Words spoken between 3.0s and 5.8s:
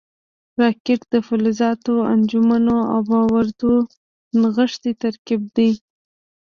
بارودو نغښتی ترکیب دی